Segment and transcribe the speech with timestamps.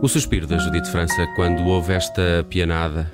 [0.00, 3.10] O suspiro da Judite França quando houve esta pianada.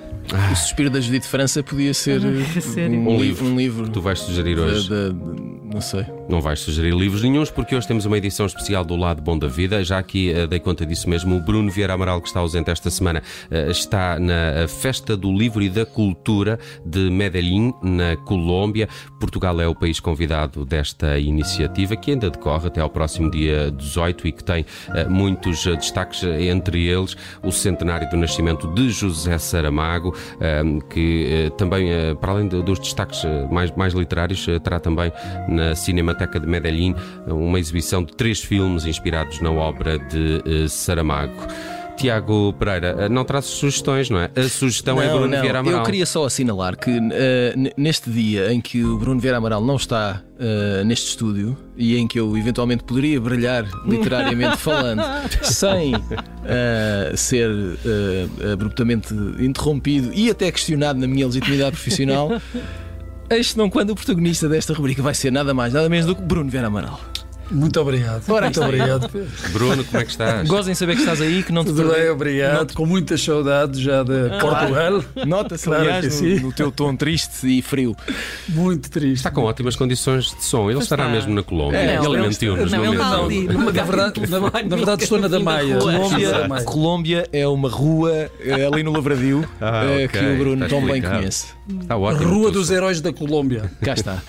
[0.51, 2.21] O suspiro da Judite França podia ser
[2.61, 2.99] sério?
[2.99, 3.45] um, Um li- livro.
[3.45, 4.89] um livro que tu vais sugerir da- hoje.
[4.89, 5.13] da-
[5.73, 6.05] não sei.
[6.29, 9.47] Não vais sugerir livros nenhuns, porque hoje temos uma edição especial do Lado Bom da
[9.47, 9.83] Vida.
[9.83, 11.35] Já aqui eh, dei conta disso mesmo.
[11.35, 15.35] O Bruno Vieira Amaral, que está ausente esta semana, eh, está na eh, Festa do
[15.35, 18.87] Livro e da Cultura de Medellín, na Colômbia.
[19.19, 24.27] Portugal é o país convidado desta iniciativa, que ainda decorre até ao próximo dia 18
[24.27, 30.13] e que tem eh, muitos destaques, entre eles o centenário do nascimento de José Saramago,
[30.91, 31.87] que também,
[32.21, 35.11] para além de- dos destaques mais, mais literários, terá também
[35.47, 35.73] na
[36.19, 36.95] Cinemateca de Medellín
[37.27, 41.47] uma exibição de três filmes inspirados na obra de eh, Saramago.
[41.95, 44.29] Tiago Pereira, eh, não traz sugestões, não é?
[44.35, 45.41] A sugestão é Não, Bruno não.
[45.41, 45.79] Vieira Amaral.
[45.81, 49.75] Eu queria só assinalar que n- neste dia em que o Bruno Vieira Amaral não
[49.75, 55.01] está eh, neste estúdio e em que eu eventualmente poderia brilhar literariamente falando
[55.43, 55.93] sem
[56.45, 57.49] eh, ser
[58.53, 62.29] abruptamente interrompido e até questionado na minha legitimidade profissional.
[63.31, 66.21] Eis não quando o protagonista desta rubrica vai ser nada mais, nada menos do que
[66.21, 66.99] Bruno Vieira Amaral.
[67.51, 68.23] Muito obrigado.
[68.29, 68.67] Ora, Muito aí.
[68.67, 69.09] obrigado.
[69.51, 70.47] Bruno, como é que estás?
[70.49, 72.73] Gozem saber que estás aí, que não te Tudo bem, obrigado.
[72.73, 75.03] Com muitas saudades já de Portugal.
[75.25, 76.43] Nota-se, Claro aliás, que no, sim.
[76.45, 77.95] no teu tom triste e frio.
[78.47, 79.15] Muito triste.
[79.17, 80.69] Está com ótimas condições de som.
[80.69, 81.15] Ele estará está.
[81.15, 81.77] mesmo na Colômbia.
[81.77, 82.71] É, ele mentiu-nos.
[82.71, 83.47] Não, não ele está ali.
[83.47, 85.77] Na, verdade, na, na verdade estou na Damaia.
[85.77, 85.99] Colômbia-
[86.31, 86.63] Colômbia.
[86.65, 90.85] Colômbia, é uma rua eh, ali no Lavradio Ah, eh, ok, que o Bruno tão
[90.85, 91.47] bem conhece.
[91.81, 92.29] Está ótimo.
[92.29, 93.71] Rua dos Heróis da Colômbia.
[93.81, 94.21] Cá está.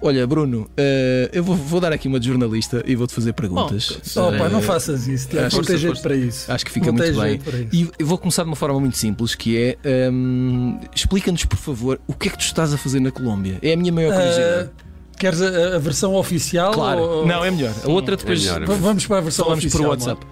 [0.00, 3.98] Olha, Bruno, eh, eu vou, vou dar aqui uma de jornalista e vou-te fazer perguntas.
[4.16, 5.28] Oh, pá, Eh, não faças isso.
[5.36, 6.50] Acho- não tem jeito para isso.
[6.52, 7.40] Acho que fica Não muito bem.
[7.72, 12.00] E eu vou começar de uma forma muito simples, que é hum, explica-nos, por favor,
[12.06, 13.58] o que é que tu estás a fazer na Colômbia?
[13.60, 14.70] É a minha maior curiosidade.
[14.78, 14.84] Ah,
[15.18, 16.72] queres a, a versão oficial?
[16.72, 17.00] claro.
[17.00, 17.74] ou- Não, é melhor.
[17.84, 19.90] A outra depois melhor, é Vamos para a versão falamos por oficial.
[19.90, 20.26] WhatsApp.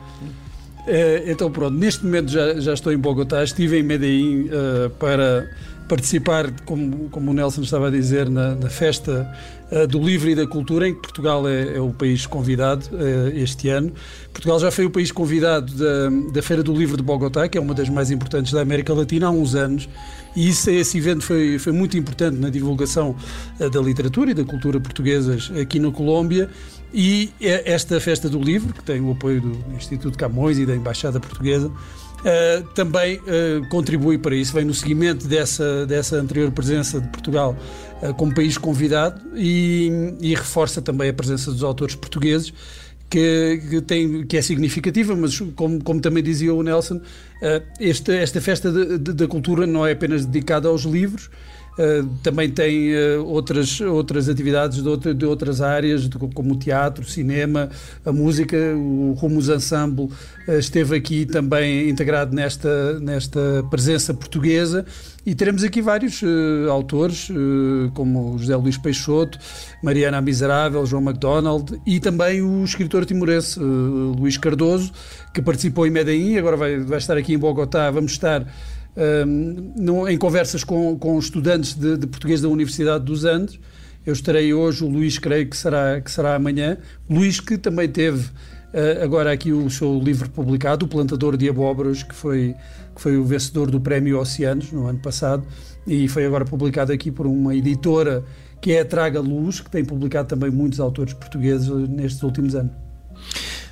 [0.86, 5.50] Eh, então pronto, neste momento já, já estou em Bogotá, estive em Medellín eh, para
[5.88, 9.55] participar, como, como o Nelson estava a dizer, na, na festa eh,
[9.88, 13.68] do livro e da cultura, em que Portugal é, é o país convidado eh, este
[13.68, 13.92] ano.
[14.32, 17.60] Portugal já foi o país convidado da, da Feira do Livro de Bogotá, que é
[17.60, 19.88] uma das mais importantes da América Latina, há uns anos.
[20.36, 23.16] E isso, esse evento foi, foi muito importante na divulgação
[23.58, 26.48] eh, da literatura e da cultura portuguesas aqui na Colômbia.
[26.94, 31.18] E esta festa do livro, que tem o apoio do Instituto Camões e da Embaixada
[31.18, 31.70] Portuguesa,
[32.28, 37.56] eh, também eh, contribui para isso, vem no seguimento dessa, dessa anterior presença de Portugal
[38.02, 42.52] eh, como país convidado e, e reforça também a presença dos autores portugueses,
[43.08, 47.00] que, que, tem, que é significativa, mas como, como também dizia o Nelson,
[47.78, 51.30] esta, esta festa da cultura não é apenas dedicada aos livros,
[51.65, 51.65] Uh,
[52.22, 57.06] também tem uh, outras, outras atividades de, de outras áreas, de- como o teatro, o
[57.06, 57.68] cinema,
[58.04, 58.56] a música.
[58.56, 60.06] O Rumos Ensemble
[60.48, 64.86] uh, esteve aqui também integrado nesta, nesta presença portuguesa.
[65.26, 69.38] E teremos aqui vários uh, autores, uh, como José Luís Peixoto,
[69.82, 74.92] Mariana Miserável, João MacDonald e também o escritor timorense uh, Luís Cardoso,
[75.34, 77.90] que participou em Medellín, agora vai, vai estar aqui em Bogotá.
[77.90, 78.46] Vamos estar
[78.96, 83.58] um, em conversas com, com estudantes de, de português da Universidade dos Andes.
[84.04, 86.78] Eu estarei hoje, o Luís creio que será, que será amanhã.
[87.10, 92.02] Luís que também teve uh, agora aqui o seu livro publicado, O Plantador de Abóboras,
[92.02, 92.54] que foi,
[92.94, 95.44] que foi o vencedor do Prémio Oceanos no ano passado
[95.86, 98.24] e foi agora publicado aqui por uma editora
[98.60, 102.72] que é a Traga Luz, que tem publicado também muitos autores portugueses nestes últimos anos.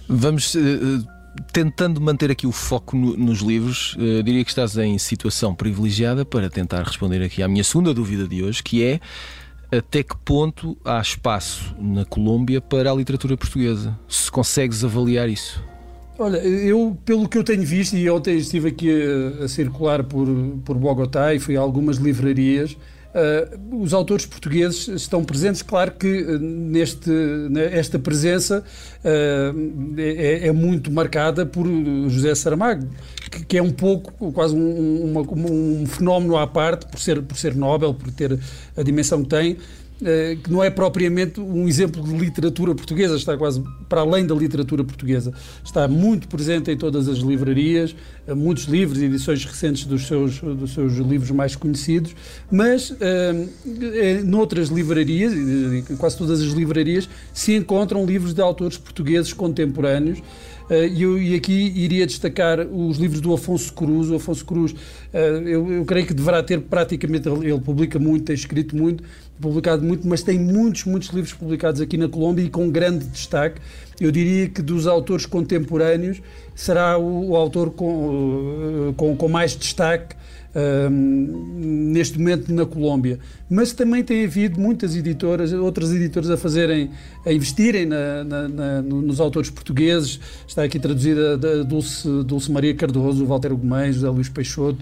[0.09, 1.14] Vamos eh, eh,
[1.53, 3.97] tentando manter aqui o foco no- nos livros.
[3.99, 8.27] eh, diria que estás em situação privilegiada para tentar responder aqui à minha segunda dúvida
[8.28, 9.00] de hoje, que é
[9.77, 13.99] até que ponto há espaço na Colômbia para a literatura portuguesa?
[14.09, 15.62] Se consegues avaliar isso.
[16.17, 18.89] Olha, eu, pelo que eu tenho visto, e ontem estive aqui
[19.41, 20.28] a, a circular por,
[20.65, 22.76] por Bogotá e fui a algumas livrarias,
[23.14, 25.62] ah, os autores portugueses estão presentes.
[25.62, 28.64] Claro que ah, neste, ne- esta presença
[29.05, 29.52] ah,
[29.96, 31.66] é, é muito marcada por
[32.08, 32.87] José Saramago,
[33.31, 37.37] que, que é um pouco, quase um, uma- um fenómeno à parte, por ser, por
[37.37, 38.38] ser Nobel, por ter
[38.76, 39.56] a dimensão que tem.
[40.02, 44.35] Eh, que não é propriamente um exemplo de literatura portuguesa, está quase para além da
[44.35, 45.32] literatura portuguesa.
[45.64, 47.94] Está muito presente em todas as livrarias,
[48.26, 52.14] eh, muitos livros, edições recentes dos seus, dos seus livros mais conhecidos,
[52.50, 58.76] mas eh, eh, noutras livrarias, em quase todas as livrarias, se encontram livros de autores
[58.76, 60.20] portugueses contemporâneos.
[60.70, 64.11] E, e aqui iria destacar os livros do Afonso Cruz.
[64.11, 64.75] O Afonso Cruz,
[65.12, 69.05] eu, eu creio que deverá ter praticamente, ele publica muito, tem escrito muito,
[69.40, 73.61] publicado muito, mas tem muitos, muitos livros publicados aqui na Colômbia e com grande destaque.
[74.00, 76.20] Eu diria que dos autores contemporâneos
[76.55, 80.17] será o, o autor com, com, com mais destaque
[80.79, 83.19] neste momento na Colômbia.
[83.50, 86.91] Mas também tem havido muitas editoras, outras editoras a fazerem,
[87.26, 90.20] a investirem na, na, na, nos autores portugueses.
[90.47, 94.79] Está aqui traduzida Dulce, Dulce Maria Cardoso, Walter Gomes, José Luís Peixoto.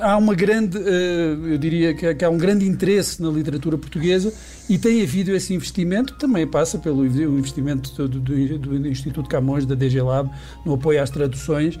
[0.00, 4.32] Há uma grande, eh, eu diria que há um grande interesse na literatura portuguesa
[4.68, 9.74] e tem havido esse investimento, também passa pelo investimento do, do, do Instituto Camões, da
[9.74, 10.30] DG Lab,
[10.64, 11.78] no apoio às traduções.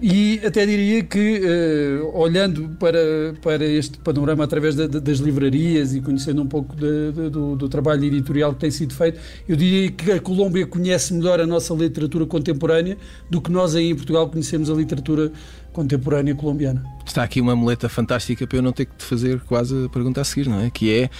[0.00, 6.02] E até diria que, uh, olhando para, para este panorama através da, das livrarias e
[6.02, 9.90] conhecendo um pouco de, de, do, do, trabalho editorial que tem sido feito, eu diria
[9.90, 12.98] que a Colômbia conhece melhor a nossa literatura contemporânea
[13.30, 15.32] do que nós aí em Portugal conhecemos a literatura
[15.72, 16.84] contemporânea colombiana.
[17.06, 20.20] Está aqui uma muleta fantástica para eu não ter que te fazer quase a pergunta
[20.20, 20.68] a seguir, não é?
[20.68, 21.10] Que é.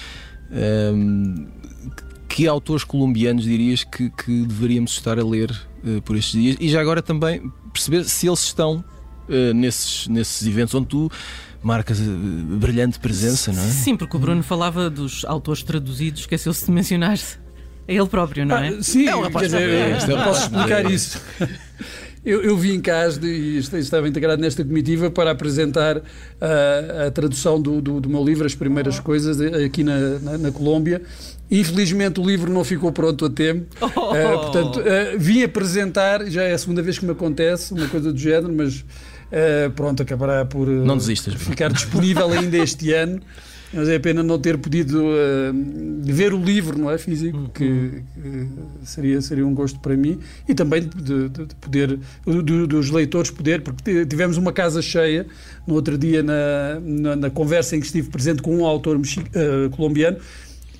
[0.93, 1.47] Um,
[2.29, 5.51] que autores colombianos dirias que, que deveríamos estar a ler
[5.83, 6.57] uh, por estes dias?
[6.61, 7.41] E já agora também
[7.77, 8.85] perceber se eles estão
[9.29, 11.11] uh, nesses, nesses eventos onde tu
[11.63, 13.67] marcas uh, brilhante presença, não é?
[13.67, 17.19] Sim, porque o Bruno falava dos autores traduzidos, esqueceu-se de mencionar
[17.89, 18.69] a ele próprio, não é?
[18.69, 21.21] Ah, sim, é um rapaz dizer, é, posso explicar isso.
[22.27, 26.03] Eu, eu vim cá e estava integrado nesta comitiva para apresentar
[26.41, 30.51] a, a tradução do, do, do, meu livro, As Primeiras Coisas, aqui na, na, na
[30.51, 31.03] Colômbia.
[31.49, 33.67] Infelizmente o livro não ficou pronto a tempo.
[33.81, 33.87] Oh.
[33.87, 38.13] Uh, portanto, uh, vim apresentar, já é a segunda vez que me acontece, uma coisa
[38.13, 38.85] do género, mas
[39.37, 43.21] uh, pronto, acabará por não desistas, ficar disponível ainda este ano.
[43.73, 45.53] Mas é pena não ter podido uh,
[46.03, 46.97] ver o livro, não é?
[46.99, 47.49] Físico, uhum.
[47.49, 48.49] que, que,
[48.85, 50.19] seria, seria um gosto para mim.
[50.49, 55.27] E também de, de, de poder, de, dos leitores poder, porque tivemos uma casa cheia
[55.67, 59.71] no outro dia na, na, na conversa em que estive presente com um autor uh,
[59.71, 60.19] colombiano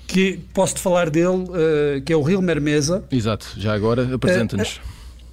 [0.07, 3.03] que posso-te falar dele, uh, que é o Hilmer Mesa.
[3.11, 4.79] Exato, já agora apresenta-nos.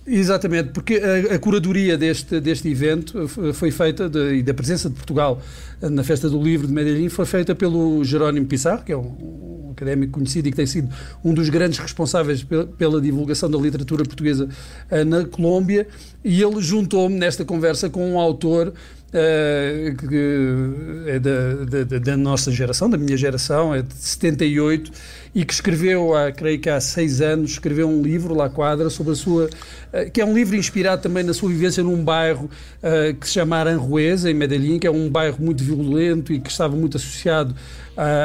[0.06, 4.96] Exatamente, porque a, a, curadoria deste, deste evento foi feita, de, e da presença de
[4.96, 5.40] Portugal
[5.80, 9.70] na Festa do Livro de Medellín, foi feita pelo Jerónimo Pissarro, que é um, um
[9.72, 10.88] académico conhecido e que tem sido
[11.24, 14.46] um dos grandes responsáveis pela, pela divulgação da literatura portuguesa
[14.90, 15.86] uh, na Colômbia,
[16.22, 18.74] e ele juntou-me nesta conversa com um autor
[19.14, 24.90] Uh, que é da, da, da, nossa geração, da minha geração, é de 78,
[25.32, 29.12] e que escreveu, há, creio que há seis anos, escreveu um livro, La Quadra, sobre
[29.12, 29.44] a sua.
[29.44, 32.50] Uh, que é um livro inspirado também na sua vivência num bairro
[32.82, 36.50] uh, que se chama Aranjuez, em Medellín, que é um bairro muito violento e que
[36.50, 37.54] estava muito associado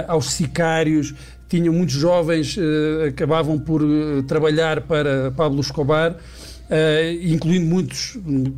[0.08, 1.14] aos sicários.
[1.48, 2.58] Tinham muitos jovens,
[3.08, 3.84] acabavam por
[4.28, 6.18] trabalhar para Pablo Escobar uh,
[7.24, 8.18] incluindo muitos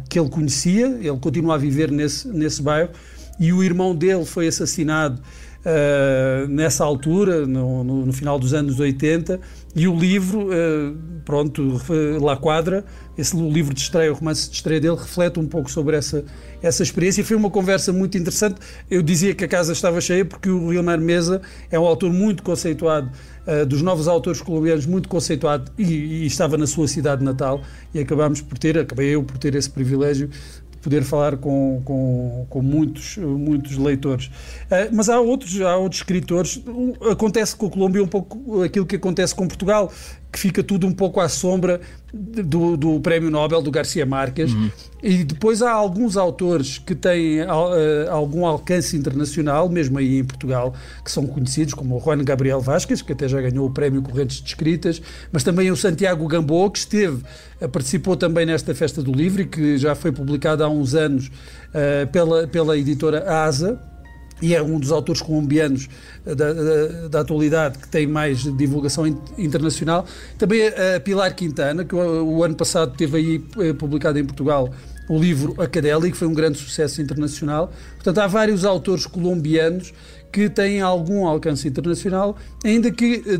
[0.10, 2.90] que ele conhecia, ele continua a viver nesse, nesse bairro,
[3.40, 5.22] e o irmão dele foi assassinado
[5.62, 9.40] uh, nessa altura, no, no, no, final dos anos 80,
[9.75, 11.80] e o livro, uh, pronto,
[12.19, 12.84] lá quadra,
[13.18, 16.24] esse livro de estreia, o romance de estreia dele, reflete um pouco sobre essa,
[16.62, 17.24] essa experiência.
[17.24, 18.56] Foi uma conversa muito interessante.
[18.90, 22.42] Eu dizia que a casa estava cheia porque o Leonor Mesa é um autor muito
[22.42, 23.12] conceituado,
[23.48, 27.62] uh, dos novos autores colombianos, muito conceituado e, e, estava na sua cidade natal.
[27.94, 30.30] E acabámos por ter, acabei eu por ter esse privilégio
[30.82, 34.26] poder falar com, com, com muitos, muitos leitores.
[34.26, 36.62] Uh, mas há outros, há outros escritores.
[37.12, 39.92] Acontece com a Colômbia um pouco aquilo que acontece com Portugal
[40.31, 41.81] que fica tudo um pouco à sombra
[42.13, 44.53] do, do Prémio Nobel do Garcia Marques.
[44.53, 44.69] Uhum.
[45.01, 50.73] E depois há alguns autores que têm uh, algum alcance internacional, mesmo aí em Portugal,
[51.03, 54.41] que são conhecidos, como o Juan Gabriel Vasquez, que até já ganhou o Prémio Correntes
[54.41, 55.01] de Escritas,
[55.31, 57.23] mas também o Santiago Gamboa, que esteve,
[57.61, 61.27] uh, participou também nesta Festa do Livro e que já foi publicado há uns anos
[61.27, 63.91] uh, pela, pela editora ASA
[64.42, 65.88] e é um dos autores colombianos
[66.26, 69.06] da, da, da, atualidade que tem mais divulgação
[69.38, 70.06] internacional.
[70.38, 74.71] Também a Pilar Quintana, que o, o ano passado teve aí eh, publicado em Portugal
[75.12, 77.71] o livro Acadélico, foi um grande sucesso internacional.
[77.95, 79.94] Portanto, há vários autores colombianos
[80.31, 83.38] que têm algum alcance internacional, ainda que eh,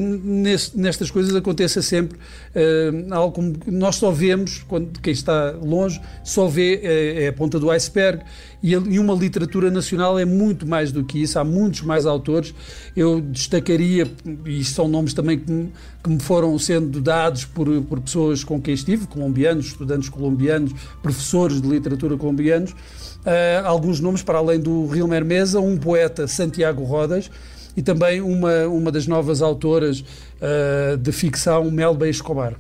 [0.76, 6.48] nestas coisas aconteça sempre uh, algo como nós só vemos, quando quem está longe só
[6.48, 8.24] vê é, é a ponta do iceberg
[8.64, 12.54] e, e, uma literatura nacional é muito mais do que isso, há muitos mais autores.
[12.96, 14.08] Eu destacaria,
[14.46, 18.62] e são nomes também que me, que me foram sendo dados por, por pessoas com
[18.62, 22.76] quem estive, colombianos, estudantes colombianos, professores de literatura colombianos,
[23.26, 27.30] uh, alguns nomes para além do Rilmer Mesa, um poeta, Santiago Rodas,
[27.76, 32.56] e também uma, uma das novas autoras uh, de ficção, Melba Escobar.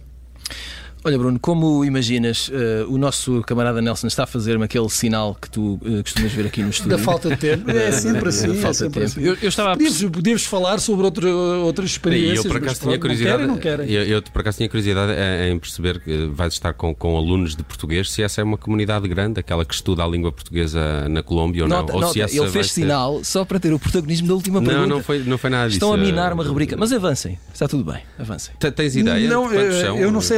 [1.04, 5.50] Olha, Bruno, como imaginas, uh, o nosso camarada Nelson está a fazer-me aquele sinal que
[5.50, 6.96] tu uh, costumas ver aqui no estúdio.
[6.96, 7.72] Da falta de tempo.
[7.72, 8.54] É sempre assim.
[8.62, 9.06] falta é de tempo.
[9.08, 9.22] assim.
[9.24, 11.28] Eu, eu estava a Podíamos, podíamos falar sobre outro,
[11.64, 12.46] outras experiências.
[12.46, 13.48] E eu por acaso tinha curiosidade.
[13.48, 14.10] Não querem, não querem.
[14.12, 15.14] Eu, eu, por acaso tinha curiosidade
[15.50, 19.08] em perceber que vais estar com, com alunos de português, se essa é uma comunidade
[19.08, 21.96] grande, aquela que estuda a língua portuguesa na Colômbia ou Nota, não.
[21.96, 24.62] Ou nota, se essa ele fez ser- sinal só para ter o protagonismo da última
[24.62, 24.82] pergunta.
[24.88, 25.78] Não, não foi, não foi nada disso.
[25.78, 26.78] Estão a minar uma rubrica.
[26.78, 28.54] Mas avancem, está tudo bem, avancem.
[28.60, 29.28] Te- Tens ideia?
[29.28, 29.98] Não, eh, são?
[29.98, 30.38] eu não sei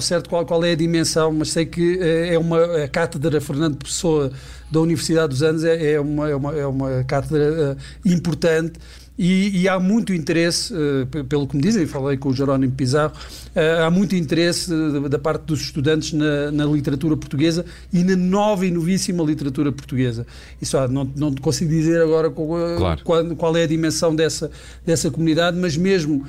[0.00, 3.38] ao certo qual, qual é a dimensão, mas sei que eh, é uma a cátedra
[3.38, 4.32] Fernando Pessoa
[4.70, 8.80] da Universidade dos Andes é, é uma, é, uma, é uma cátedra eh, importante.
[9.22, 10.72] E, e há muito interesse,
[11.10, 13.12] p- pelo que me dizem, falei com o Jerónimo Pizarro,
[13.54, 18.16] eh, há muito interesse eh, da parte dos estudantes na, na literatura portuguesa e na
[18.16, 20.26] nova e novíssima literatura portuguesa.
[20.58, 22.48] Isso ah, não, não consigo dizer agora qual,
[22.78, 23.00] Claro.
[23.04, 24.50] qual, qual é a dimensão dessa,
[24.86, 26.24] dessa comunidade, mas mesmo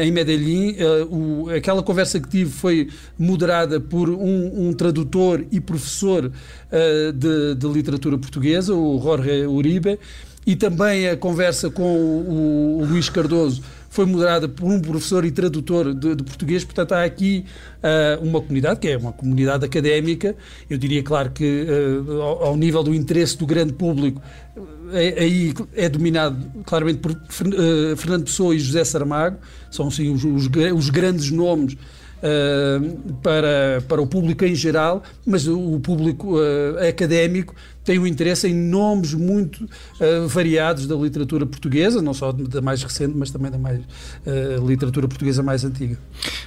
[0.00, 0.76] em Medellín,
[1.10, 6.30] o- aquela conversa que tive foi moderada por um, um tradutor e professor
[7.14, 9.98] de, de literatura portuguesa, o Jorge Uribe,
[10.50, 15.30] e também a conversa com o, o Luís Cardoso foi moderada por um professor e
[15.30, 17.44] tradutor de, de português, portanto há aqui
[17.80, 20.34] ah, uma comunidade, que é uma comunidade académica,
[20.68, 24.20] eu diria, claro, que ah, ao, ao nível do interesse do grande público,
[24.92, 29.38] é- aí é dominado claramente por eh, Fernando Pessoa e José Saramago,
[29.70, 31.76] são assim os, os os grandes nomes
[32.22, 32.80] eh,
[33.22, 37.54] para, para o público em geral, mas o, público eh, académico
[37.84, 39.68] tem um interesse em nomes muito
[39.98, 43.80] eh, variados da literatura portuguesa, não só da mais recente, mas também da mais
[44.26, 45.98] eh, literatura portuguesa mais antiga.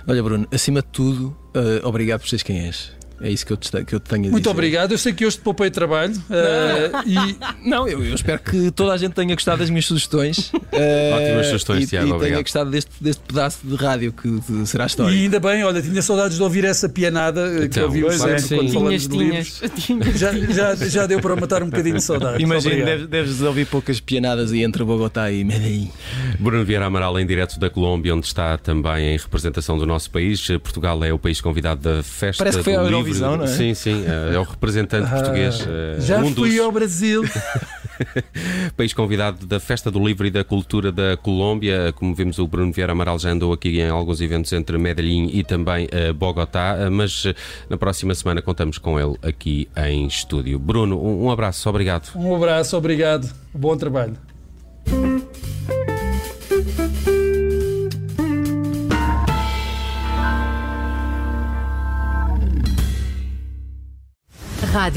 [0.07, 2.91] Olha, Bruno, acima de tudo, eh, obrigado por seres quem és.
[3.23, 4.49] É isso que eu te, que eu te tenho a Muito dizer.
[4.51, 7.37] obrigado, eu sei que hoje te poupei trabalho eh, e
[7.69, 10.51] Não, eu, eu espero que toda a gente tenha gostado das minhas sugestões.
[10.73, 12.41] eh, Ótimas sugestões, e, Tiago, E tenha obrigado.
[12.43, 15.15] gostado deste, deste pedaço de rádio que que será E história.
[15.17, 18.37] ainda bem, olha, tinha saudades de ouvir essa pianada eh, que Então, ouvimos pois é,
[18.39, 18.73] sempre sim.
[18.73, 20.13] quando Tinhas, de tinhas.
[20.19, 22.41] Já, já, já deu para matar um bocadinho de saudades.
[22.41, 25.89] Imagino, deves, deves ouvir poucas pianadas aí entre Bogotá e Medellín.
[26.39, 30.45] Bruno Vieira Amaral em direto da Colômbia, onde está também em representação do nosso país.
[30.61, 32.43] Portugal é o país convidado da festa.
[32.43, 33.12] Parece que foi do livro.
[33.21, 33.47] Eurovisão, não é?
[33.47, 34.03] Sim, sim,
[34.33, 35.61] é o representante português.
[35.61, 37.23] Ah, eh, já um fui dos ao Brasil.
[38.75, 41.93] país convidado da Festa do Livro e da Cultura da Colômbia.
[41.93, 45.43] Como vimos, o Bruno Vieira Amaral já andou aqui em alguns eventos entre Medellín e
[45.43, 47.25] também eh, Bogotá, eh, mas
[47.69, 50.57] na próxima semana contamos com ele aqui em estúdio.
[50.59, 52.09] Bruno, um, um abraço, obrigado.
[52.15, 53.29] Um abraço, obrigado.
[53.53, 54.32] Bom trabalho.
[64.73, 64.91] Rádio.